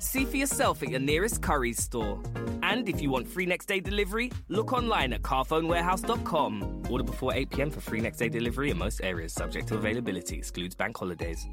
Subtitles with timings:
[0.00, 2.18] See for yourself at your nearest Curry's store.
[2.62, 6.84] And if you want free next day delivery, look online at carphonewarehouse.com.
[6.88, 10.38] Order before 8 pm for free next day delivery in most areas, subject to availability,
[10.38, 11.46] excludes bank holidays.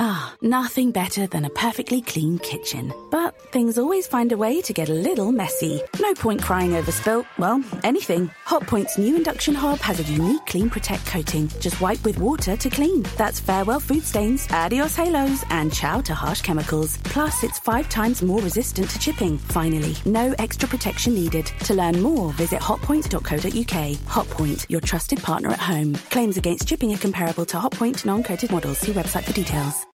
[0.00, 2.92] Ah, nothing better than a perfectly clean kitchen.
[3.10, 5.82] But things always find a way to get a little messy.
[6.00, 8.30] No point crying over spilt, well, anything.
[8.46, 11.48] Hotpoint's new induction hob has a unique clean protect coating.
[11.58, 13.02] Just wipe with water to clean.
[13.16, 16.98] That's farewell food stains, adios halos, and ciao to harsh chemicals.
[16.98, 19.36] Plus, it's five times more resistant to chipping.
[19.36, 21.46] Finally, no extra protection needed.
[21.64, 23.96] To learn more, visit hotpoint.co.uk.
[24.06, 25.96] Hotpoint, your trusted partner at home.
[26.10, 28.78] Claims against chipping are comparable to Hotpoint non-coated models.
[28.78, 29.87] See website for details.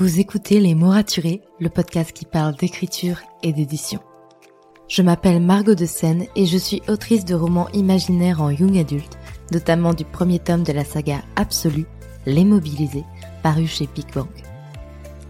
[0.00, 4.00] Vous écoutez Les mots raturés, le podcast qui parle d'écriture et d'édition.
[4.88, 9.18] Je m'appelle Margot de Seine et je suis autrice de romans imaginaires en young adulte,
[9.52, 11.84] notamment du premier tome de la saga Absolue,
[12.24, 13.04] Les Mobilisés,
[13.42, 14.30] paru chez Big Bang.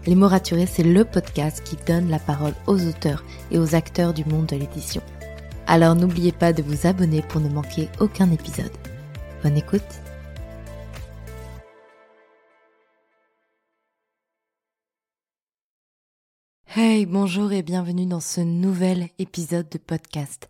[0.05, 4.13] Les mots raturés, c'est le podcast qui donne la parole aux auteurs et aux acteurs
[4.13, 5.01] du monde de l'édition.
[5.67, 8.71] Alors n'oubliez pas de vous abonner pour ne manquer aucun épisode.
[9.43, 10.01] Bonne écoute
[16.73, 20.49] Hey, bonjour et bienvenue dans ce nouvel épisode de podcast.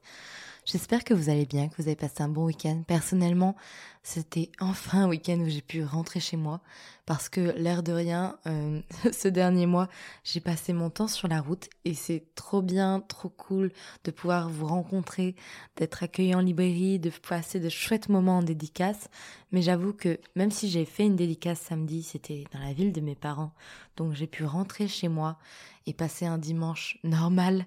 [0.64, 2.84] J'espère que vous allez bien, que vous avez passé un bon week-end.
[2.86, 3.56] Personnellement,
[4.04, 6.62] c'était enfin un week-end où j'ai pu rentrer chez moi
[7.08, 8.80] parce que l'air de rien, euh,
[9.12, 9.90] ce dernier mois,
[10.24, 13.72] j'ai passé mon temps sur la route et c'est trop bien, trop cool
[14.04, 15.36] de pouvoir vous rencontrer,
[15.78, 19.10] d'être accueilli en librairie, de passer de chouettes moments en dédicace.
[19.52, 23.02] Mais j'avoue que même si j'ai fait une dédicace samedi, c'était dans la ville de
[23.02, 23.54] mes parents,
[23.98, 25.40] donc j'ai pu rentrer chez moi
[25.88, 27.66] et passer un dimanche normal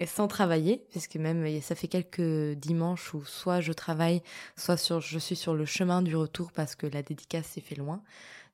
[0.00, 4.22] et sans travailler, puisque même ça fait quelques dimanches où soit je travaille,
[4.56, 7.76] soit sur, je suis sur le chemin du retour parce que la dédicace s'est fait
[7.76, 8.02] loin.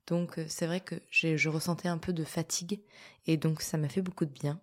[0.06, 2.81] Donc euh, c'est vrai que je ressentais un peu de fatigue
[3.27, 4.61] et donc ça m'a fait beaucoup de bien.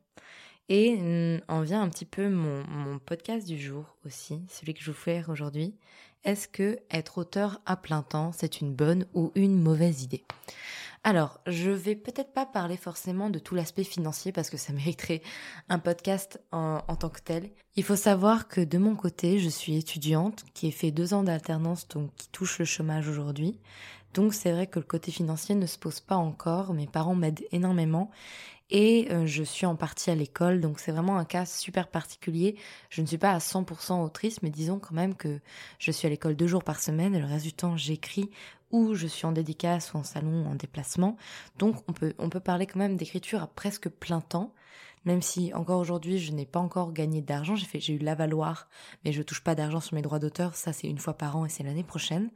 [0.70, 4.82] Et mm, en vient un petit peu mon, mon podcast du jour aussi, celui que
[4.82, 5.76] je vous fais aujourd'hui.
[6.24, 10.26] Est-ce que être auteur à plein temps, c'est une bonne ou une mauvaise idée?
[11.08, 15.22] Alors, je vais peut-être pas parler forcément de tout l'aspect financier parce que ça mériterait
[15.70, 17.50] un podcast en, tant que tel.
[17.78, 21.24] Il faut savoir que de mon côté, je suis étudiante qui ai fait deux ans
[21.24, 23.58] d'alternance, donc qui touche le chômage aujourd'hui.
[24.16, 26.74] Donc c'est vrai que le côté financier ne se pose pas encore.
[26.74, 28.12] Mes parents m'aident énormément
[28.70, 32.58] et euh, je suis en partie à l'école, donc c'est vraiment un cas super particulier.
[32.90, 35.40] Je ne suis pas à 100% autrice, mais disons quand même que
[35.80, 38.30] je suis à l'école deux jours par semaine et le reste du temps j'écris
[38.72, 41.18] ou je suis en dédicace ou en salon en déplacement.
[41.58, 44.54] Donc on peut, on peut parler quand même d'écriture à presque plein temps,
[45.06, 47.56] même si encore aujourd'hui je n'ai pas encore gagné d'argent.
[47.56, 48.68] J'ai eu l'avaloir,
[49.06, 50.56] mais je touche pas d'argent sur mes droits d'auteur.
[50.56, 52.30] Ça c'est une fois par an et c'est l'année prochaine.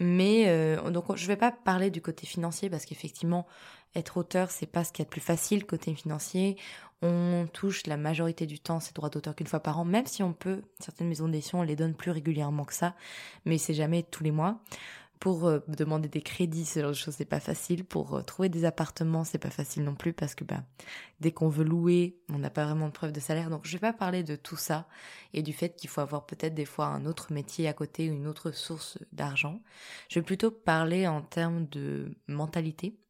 [0.00, 3.46] Mais euh, donc je vais pas parler du côté financier parce qu'effectivement
[3.94, 6.56] être auteur c'est pas ce qu'il y a plus facile côté financier.
[7.02, 10.22] On touche la majorité du temps ses droits d'auteur qu'une fois par an, même si
[10.22, 12.94] on peut certaines maisons d'édition les donnent plus régulièrement que ça,
[13.44, 14.58] mais c'est jamais tous les mois.
[15.24, 17.86] Pour euh, demander des crédits, ce genre de choses, c'est pas facile.
[17.86, 20.64] Pour euh, trouver des appartements, c'est pas facile non plus parce que bah,
[21.20, 23.48] dès qu'on veut louer, on n'a pas vraiment de preuve de salaire.
[23.48, 24.86] Donc je vais pas parler de tout ça
[25.32, 28.12] et du fait qu'il faut avoir peut-être des fois un autre métier à côté ou
[28.12, 29.62] une autre source d'argent.
[30.10, 33.00] Je vais plutôt parler en termes de mentalité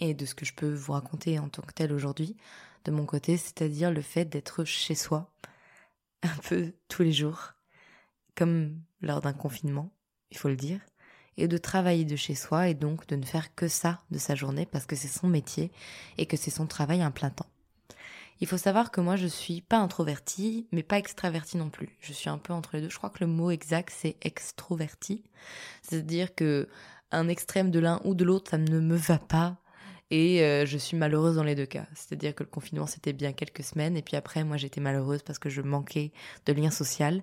[0.00, 2.36] et de ce que je peux vous raconter en tant que tel aujourd'hui
[2.84, 5.32] de mon côté, c'est-à-dire le fait d'être chez soi
[6.22, 7.54] un peu tous les jours,
[8.34, 9.94] comme lors d'un confinement,
[10.30, 10.80] il faut le dire
[11.36, 14.34] et de travailler de chez soi et donc de ne faire que ça de sa
[14.34, 15.70] journée parce que c'est son métier
[16.18, 17.46] et que c'est son travail à plein temps.
[18.40, 21.96] Il faut savoir que moi je suis pas introvertie mais pas extravertie non plus.
[22.00, 22.90] Je suis un peu entre les deux.
[22.90, 25.22] Je crois que le mot exact c'est extroverti.
[25.82, 26.68] C'est-à-dire que
[27.12, 29.58] un extrême de l'un ou de l'autre ça ne me va pas
[30.10, 31.86] Et euh, je suis malheureuse dans les deux cas.
[31.94, 33.96] C'est-à-dire que le confinement, c'était bien quelques semaines.
[33.96, 36.12] Et puis après, moi, j'étais malheureuse parce que je manquais
[36.44, 37.22] de lien social.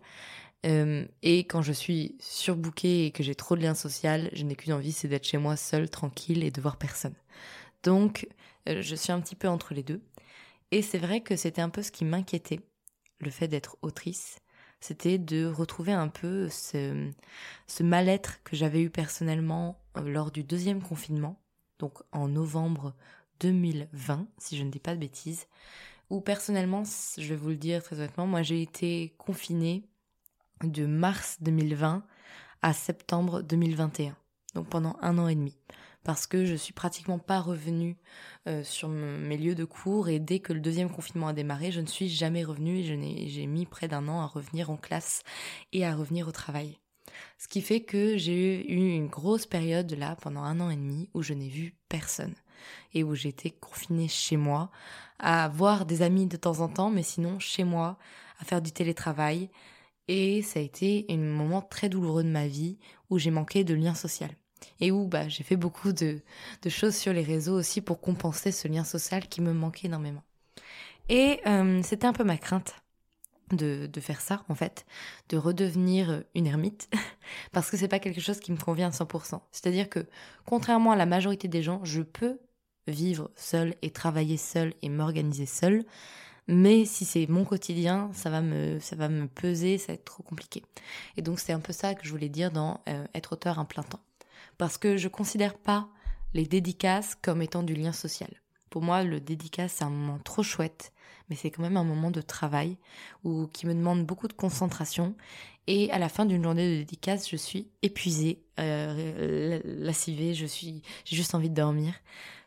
[0.66, 4.56] Euh, et quand je suis surbookée et que j'ai trop de liens sociaux, je n'ai
[4.56, 7.16] qu'une envie, c'est d'être chez moi seule, tranquille et de voir personne.
[7.84, 8.28] Donc,
[8.68, 10.02] euh, je suis un petit peu entre les deux.
[10.72, 12.60] Et c'est vrai que c'était un peu ce qui m'inquiétait,
[13.20, 14.40] le fait d'être autrice.
[14.82, 17.10] C'était de retrouver un peu ce,
[17.68, 21.42] ce mal-être que j'avais eu personnellement euh, lors du deuxième confinement,
[21.80, 22.94] donc en novembre
[23.40, 25.48] 2020, si je ne dis pas de bêtises,
[26.10, 26.84] où personnellement,
[27.18, 29.89] je vais vous le dire très honnêtement, moi j'ai été confinée
[30.64, 32.04] de mars 2020
[32.62, 34.16] à septembre 2021,
[34.56, 35.58] donc pendant un an et demi,
[36.04, 37.98] parce que je suis pratiquement pas revenue
[38.48, 41.82] euh, sur mes lieux de cours et dès que le deuxième confinement a démarré, je
[41.82, 45.24] ne suis jamais revenue et j'ai mis près d'un an à revenir en classe
[45.72, 46.78] et à revenir au travail.
[47.38, 51.10] Ce qui fait que j'ai eu une grosse période là pendant un an et demi
[51.14, 52.36] où je n'ai vu personne
[52.94, 54.70] et où j'étais confinée chez moi
[55.20, 57.98] à voir des amis de temps en temps, mais sinon chez moi
[58.40, 59.50] à faire du télétravail,
[60.10, 62.80] et ça a été un moment très douloureux de ma vie
[63.12, 64.32] où j'ai manqué de lien social.
[64.82, 66.20] Et où bah, j'ai fait beaucoup de,
[66.68, 70.24] choses sur les réseaux aussi pour compenser ce lien social qui me manquait énormément.
[71.10, 72.74] Et euh, c'était un peu ma crainte
[73.52, 74.88] de, de, faire ça, en fait,
[75.30, 76.90] de redevenir une ermite,
[77.52, 79.42] parce que c'est pas quelque chose qui me convient à 100%.
[79.52, 80.08] C'est-à-dire que,
[80.46, 82.40] contrairement à la majorité des gens, je peux
[82.88, 85.86] vivre seule et travailler seule et m'organiser seule,
[86.52, 90.06] mais si c'est mon quotidien, ça va me, ça va me peser, ça va être
[90.06, 90.64] trop compliqué.
[91.16, 93.66] Et donc c'est un peu ça que je voulais dire dans euh, être auteur un
[93.66, 94.00] plein temps.
[94.58, 95.90] Parce que je considère pas
[96.34, 98.32] les dédicaces comme étant du lien social.
[98.72, 100.92] Pour moi, le dédicace, c'est un moment trop chouette,
[101.30, 102.78] mais c'est quand même un moment de travail
[103.24, 105.14] ou qui me demande beaucoup de concentration.
[105.68, 110.82] Et à la fin d'une journée de dédicace, je suis épuisée, euh, lascivée, je suis,
[111.06, 111.94] j'ai juste envie de dormir.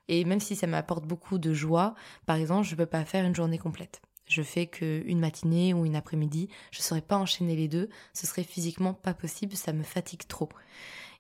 [0.09, 1.95] Et même si ça m'apporte beaucoup de joie,
[2.27, 4.03] par exemple, je ne peux pas faire une journée complète.
[4.27, 8.27] Je fais qu'une matinée ou une après-midi, je ne saurais pas enchaîner les deux, ce
[8.27, 10.49] serait physiquement pas possible, ça me fatigue trop.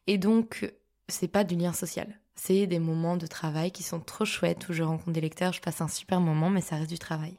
[0.07, 0.73] Et donc,
[1.09, 2.19] c'est pas du lien social.
[2.35, 5.61] C'est des moments de travail qui sont trop chouettes où je rencontre des lecteurs, je
[5.61, 7.37] passe un super moment, mais ça reste du travail.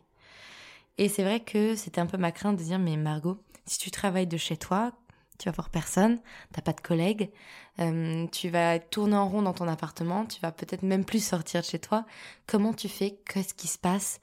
[0.98, 3.90] Et c'est vrai que c'était un peu ma crainte de dire, mais Margot, si tu
[3.90, 4.92] travailles de chez toi,
[5.38, 6.20] tu vas voir personne,
[6.54, 7.32] t'as pas de collègues,
[7.80, 11.62] euh, tu vas tourner en rond dans ton appartement, tu vas peut-être même plus sortir
[11.62, 12.06] de chez toi.
[12.48, 13.20] Comment tu fais?
[13.26, 14.20] Qu'est-ce qui se passe?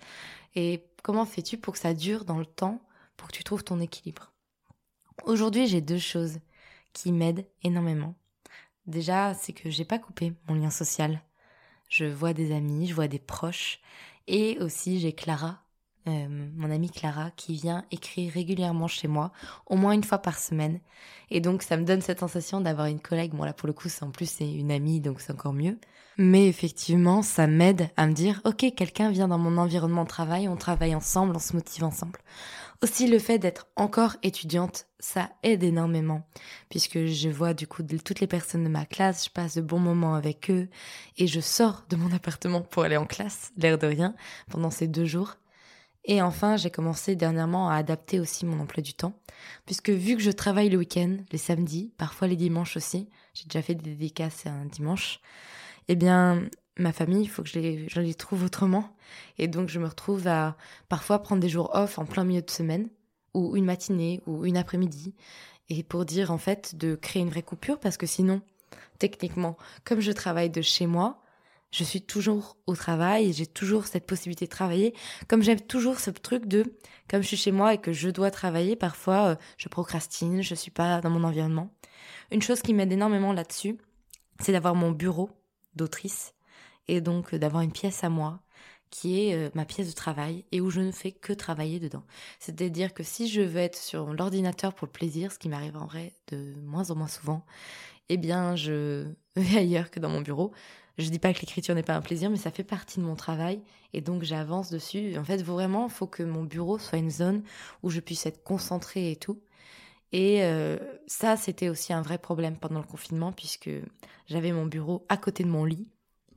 [0.54, 2.80] Et comment fais-tu pour que ça dure dans le temps,
[3.16, 4.32] pour que tu trouves ton équilibre?
[5.24, 6.38] Aujourd'hui, j'ai deux choses
[6.92, 8.14] qui m'aident énormément.
[8.86, 11.22] Déjà, c'est que j'ai pas coupé mon lien social.
[11.88, 13.80] Je vois des amis, je vois des proches,
[14.26, 15.62] et aussi j'ai Clara
[16.08, 16.26] euh,
[16.56, 19.32] mon amie Clara, qui vient écrire régulièrement chez moi,
[19.66, 20.80] au moins une fois par semaine.
[21.30, 23.32] Et donc ça me donne cette sensation d'avoir une collègue.
[23.34, 25.78] Bon là pour le coup c'est en plus c'est une amie donc c'est encore mieux.
[26.16, 30.48] Mais effectivement ça m'aide à me dire ok quelqu'un vient dans mon environnement de travail,
[30.48, 32.18] on travaille ensemble, on se motive ensemble.
[32.82, 36.26] Aussi le fait d'être encore étudiante, ça aide énormément
[36.70, 39.78] puisque je vois du coup toutes les personnes de ma classe, je passe de bons
[39.78, 40.68] moments avec eux
[41.18, 44.14] et je sors de mon appartement pour aller en classe, l'air de rien,
[44.48, 45.36] pendant ces deux jours.
[46.04, 49.12] Et enfin, j'ai commencé dernièrement à adapter aussi mon emploi du temps,
[49.66, 53.62] puisque vu que je travaille le week-end, les samedis, parfois les dimanches aussi, j'ai déjà
[53.62, 55.20] fait des dédicaces un dimanche,
[55.88, 56.48] eh bien,
[56.78, 58.96] ma famille, il faut que je les, trouve autrement.
[59.38, 60.56] Et donc, je me retrouve à
[60.88, 62.88] parfois prendre des jours off en plein milieu de semaine,
[63.34, 65.14] ou une matinée, ou une après-midi,
[65.68, 68.40] et pour dire en fait de créer une vraie coupure, parce que sinon,
[68.98, 71.20] techniquement, comme je travaille de chez moi,
[71.70, 74.94] je suis toujours au travail j'ai toujours cette possibilité de travailler.
[75.28, 76.64] Comme j'aime toujours ce truc de,
[77.08, 80.54] comme je suis chez moi et que je dois travailler, parfois euh, je procrastine, je
[80.54, 81.72] suis pas dans mon environnement.
[82.30, 83.78] Une chose qui m'aide énormément là-dessus,
[84.40, 85.30] c'est d'avoir mon bureau
[85.74, 86.34] d'autrice
[86.88, 88.40] et donc euh, d'avoir une pièce à moi
[88.90, 92.02] qui est euh, ma pièce de travail et où je ne fais que travailler dedans.
[92.40, 95.86] C'est-à-dire que si je veux être sur l'ordinateur pour le plaisir, ce qui m'arrive en
[95.86, 97.44] vrai de moins en moins souvent,
[98.08, 100.52] eh bien je vais ailleurs que dans mon bureau.
[101.00, 103.16] Je dis pas que l'écriture n'est pas un plaisir, mais ça fait partie de mon
[103.16, 103.60] travail
[103.92, 105.16] et donc j'avance dessus.
[105.18, 107.42] En fait, vraiment, il faut que mon bureau soit une zone
[107.82, 109.40] où je puisse être concentrée et tout.
[110.12, 110.76] Et euh,
[111.06, 113.70] ça, c'était aussi un vrai problème pendant le confinement puisque
[114.26, 115.88] j'avais mon bureau à côté de mon lit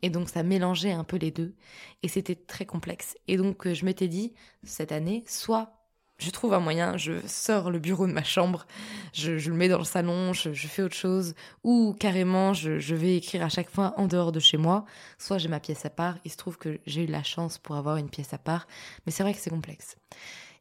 [0.02, 1.56] et donc ça mélangeait un peu les deux
[2.04, 3.18] et c'était très complexe.
[3.28, 5.83] Et donc euh, je m'étais dit cette année, soit
[6.18, 8.66] je trouve un moyen, je sors le bureau de ma chambre,
[9.14, 13.44] je, le mets dans le salon, je, fais autre chose, ou carrément je, vais écrire
[13.44, 14.86] à chaque fois en dehors de chez moi,
[15.18, 17.76] soit j'ai ma pièce à part, il se trouve que j'ai eu la chance pour
[17.76, 18.68] avoir une pièce à part,
[19.06, 19.98] mais c'est vrai que c'est complexe.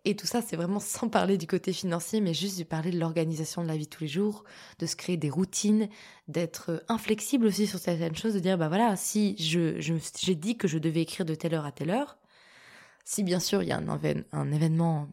[0.04, 2.99] Et tout ça, c'est vraiment sans parler du côté financier, mais juste de parler de
[2.99, 4.42] l'organisation de la vie tous les jours,
[4.80, 5.88] de se créer des routines,
[6.26, 10.78] d'être inflexible aussi sur certaines choses, de dire, bah voilà, si j'ai dit que je
[10.78, 12.18] devais écrire de telle heure à telle heure,
[13.04, 13.80] si bien sûr il y a
[14.32, 15.09] un événement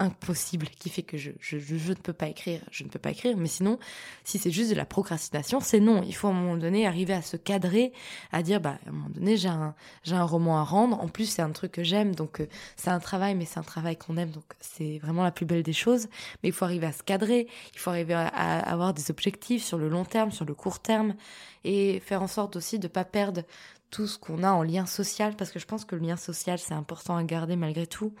[0.00, 3.10] impossible qui fait que je, je, je, ne peux pas écrire, je ne peux pas
[3.10, 3.36] écrire.
[3.36, 3.78] Mais sinon,
[4.24, 6.02] si c'est juste de la procrastination, c'est non.
[6.04, 7.92] Il faut à un moment donné arriver à se cadrer,
[8.32, 11.00] à dire, bah, à un moment donné, j'ai un, j'ai un roman à rendre.
[11.00, 12.46] En plus, c'est un truc que j'aime, donc euh,
[12.76, 15.62] c'est un travail, mais c'est un travail qu'on aime, donc c'est vraiment la plus belle
[15.62, 16.08] des choses.
[16.42, 19.78] Mais il faut arriver à se cadrer, il faut arriver à, avoir des objectifs sur
[19.78, 21.14] le long terme, sur le court terme,
[21.62, 23.42] et faire en sorte aussi de pas perdre
[23.90, 26.58] tout ce qu'on a en lien social, parce que je pense que le lien social,
[26.58, 28.12] c'est important à garder malgré tout.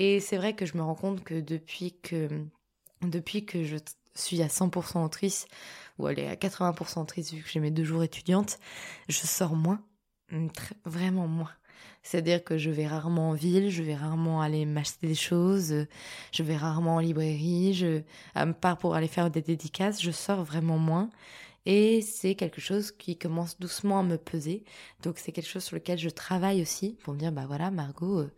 [0.00, 2.28] Et c'est vrai que je me rends compte que depuis que,
[3.02, 3.78] depuis que je
[4.14, 5.48] suis à 100% autrice,
[5.98, 8.60] ou elle est à 80% autrice vu que j'ai mes deux jours étudiantes,
[9.08, 9.82] je sors moins,
[10.84, 11.50] vraiment moins.
[12.04, 15.86] C'est-à-dire que je vais rarement en ville, je vais rarement aller m'acheter des choses,
[16.32, 18.02] je vais rarement en librairie, je,
[18.36, 21.10] à part pour aller faire des dédicaces, je sors vraiment moins.
[21.66, 24.62] Et c'est quelque chose qui commence doucement à me peser.
[25.02, 28.20] Donc c'est quelque chose sur lequel je travaille aussi pour me dire, bah voilà, Margot,
[28.20, 28.30] euh,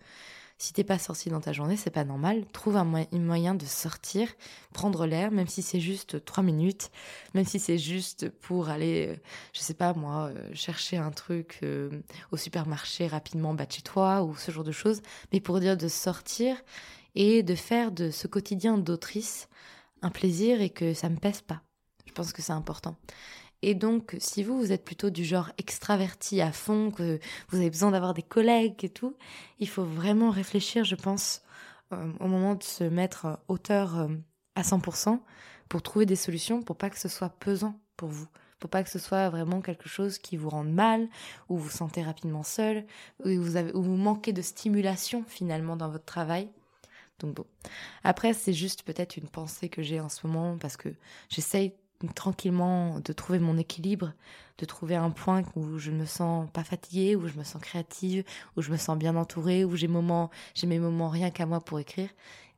[0.60, 2.44] si t'es pas sorti dans ta journée, c'est pas normal.
[2.52, 4.28] Trouve un, moyen de sortir,
[4.74, 6.90] prendre l'air, même si c'est juste trois minutes,
[7.32, 9.16] même si c'est juste pour aller, euh,
[9.54, 13.80] je sais pas moi, euh, chercher un truc euh, au supermarché rapidement bas de chez
[13.80, 15.00] toi ou ce genre de choses,
[15.32, 16.56] mais pour dire de sortir
[17.14, 19.48] et de faire de ce quotidien d'autrice
[20.02, 21.62] un plaisir et que ça me pèse pas.
[22.04, 22.96] Je pense que c'est important.
[23.62, 27.70] Et donc, si vous, vous êtes plutôt du genre extraverti à fond, que vous avez
[27.70, 29.16] besoin d'avoir des collègues et tout,
[29.58, 31.42] il faut vraiment réfléchir, je pense,
[31.92, 34.08] euh, au moment de se mettre auteur euh,
[34.54, 35.20] à 100%
[35.68, 38.28] pour trouver des solutions pour pas que ce soit pesant pour vous.
[38.58, 41.08] Pour pas que ce soit vraiment quelque chose qui vous rende mal,
[41.48, 42.84] ou vous sentez rapidement seul,
[43.24, 46.48] ou vous, ou vous manquez de stimulation finalement dans votre travail.
[47.20, 47.46] Donc bon.
[48.04, 50.88] Après, c'est juste peut-être une pensée que j'ai en ce moment parce que
[51.28, 51.74] j'essaye
[52.08, 54.12] tranquillement de trouver mon équilibre,
[54.58, 57.60] de trouver un point où je ne me sens pas fatiguée, où je me sens
[57.60, 58.24] créative,
[58.56, 61.60] où je me sens bien entourée, où j'ai moments, j'ai mes moments rien qu'à moi
[61.60, 62.10] pour écrire.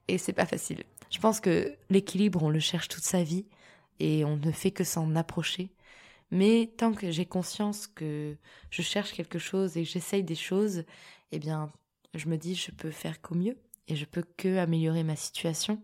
[0.08, 0.82] Et c'est pas facile.
[1.11, 3.46] Je pense que l'équilibre, on le cherche toute sa vie
[4.00, 5.70] et on ne fait que s'en approcher.
[6.30, 8.37] Mais tant que j'ai conscience que
[8.70, 10.84] je cherche quelque chose et que j'essaye des choses,
[11.30, 11.70] eh bien,
[12.14, 13.56] je me dis, je peux faire qu'au mieux
[13.88, 15.80] et je peux que améliorer ma situation.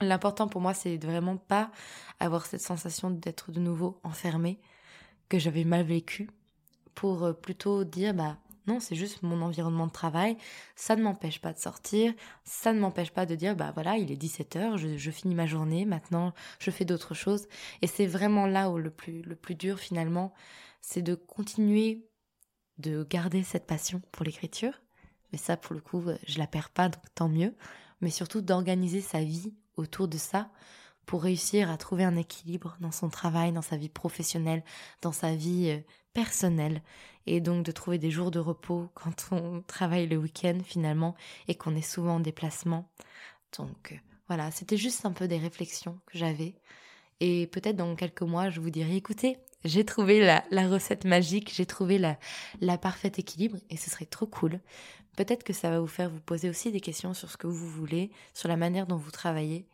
[0.00, 1.70] L'important pour moi, c'est de vraiment pas
[2.20, 4.60] avoir cette sensation d'être de nouveau enfermé,
[5.28, 6.30] que j'avais mal vécu,
[6.94, 8.38] pour euh, plutôt dire, bah
[8.68, 10.36] non, c'est juste mon environnement de travail,
[10.76, 12.12] ça ne m'empêche pas de sortir,
[12.44, 15.84] ça ne m'empêche pas de dire, bah voilà, il est 17h, je, finis ma journée,
[15.84, 17.48] maintenant je fais d'autres choses.
[17.82, 20.34] Et c'est vraiment là où le plus, le plus dur finalement,
[20.82, 22.06] c'est de continuer
[22.76, 24.82] de garder cette passion pour l'écriture.
[25.32, 27.54] Mais ça, pour le coup, je la perds pas, donc tant mieux.
[28.00, 30.50] Mais surtout d'organiser sa vie autour de ça
[31.06, 34.62] pour réussir à trouver un équilibre dans son travail, dans sa vie professionnelle,
[35.00, 35.80] dans sa vie euh,
[36.12, 36.82] personnelle,
[37.26, 41.14] et donc de trouver des jours de repos quand on travaille le week-end finalement
[41.48, 42.90] et qu'on est souvent en déplacement.
[43.56, 43.96] Donc euh,
[44.28, 46.54] voilà, c'était juste un peu des réflexions que j'avais.
[47.20, 51.66] Et peut-être dans quelques mois, je vous dirai, écoutez, j'ai trouvé la, recette magique, j'ai
[51.66, 54.60] trouvé la, parfaite équilibre et ce serait trop cool.
[55.16, 57.68] Peut-être que ça va vous faire vous poser aussi des questions sur ce que vous
[57.68, 59.66] voulez, sur la manière dont vous travaillez.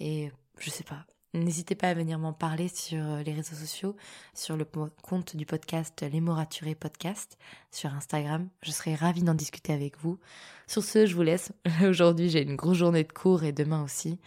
[0.00, 1.06] Et je sais pas.
[1.34, 3.94] N'hésitez pas à venir m'en parler sur euh, les réseaux sociaux,
[4.32, 7.36] sur le compte du podcast Les podcast,
[7.70, 8.48] sur Instagram.
[8.62, 10.18] Je serai ravie d'en discuter avec vous.
[10.66, 11.52] Sur ce, je vous laisse.
[11.86, 14.18] Aujourd'hui, j'ai une grosse journée de cours et demain aussi.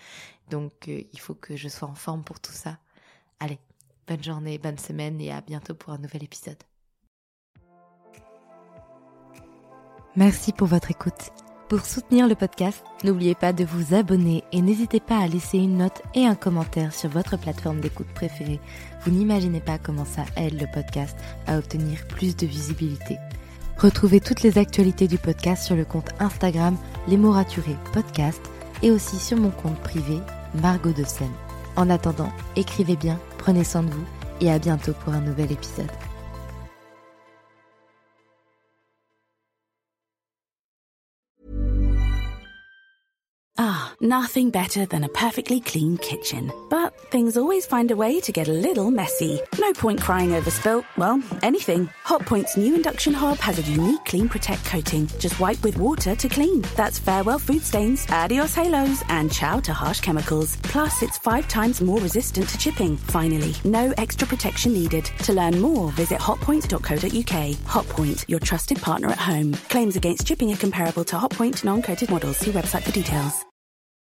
[0.51, 2.77] Donc, euh, il faut que je sois en forme pour tout ça.
[3.39, 3.57] Allez,
[4.11, 6.57] bonne journée, bonne semaine et à bientôt pour un nouvel épisode.
[10.17, 11.31] Merci pour votre écoute.
[11.69, 15.77] Pour soutenir le podcast, n'oubliez pas de vous abonner et n'hésitez pas à laisser une
[15.77, 18.59] note et un commentaire sur votre plateforme d'écoute préférée.
[19.05, 23.17] Vous n'imaginez pas comment ça aide le podcast à obtenir plus de visibilité.
[23.77, 26.75] Retrouvez toutes les actualités du podcast sur le compte Instagram
[27.07, 28.41] Les mots raturés podcast
[28.81, 30.19] et aussi sur mon compte privé
[30.55, 31.31] Margot de Seine.
[31.77, 34.05] En attendant, écrivez bien, prenez soin de vous
[34.39, 35.91] et à bientôt pour un nouvel épisode.
[44.03, 46.51] Nothing better than a perfectly clean kitchen.
[46.71, 49.39] But things always find a way to get a little messy.
[49.59, 51.87] No point crying over spilt, well, anything.
[52.03, 55.05] Hotpoint's new induction hob has a unique Clean Protect coating.
[55.19, 56.63] Just wipe with water to clean.
[56.75, 60.55] That's farewell food stains, adios halos, and ciao to harsh chemicals.
[60.63, 62.97] Plus, it's five times more resistant to chipping.
[62.97, 65.05] Finally, no extra protection needed.
[65.25, 67.55] To learn more, visit hotpoint.co.uk.
[67.75, 69.53] Hotpoint, your trusted partner at home.
[69.69, 72.37] Claims against chipping are comparable to Hotpoint non-coated models.
[72.37, 73.45] See website for details.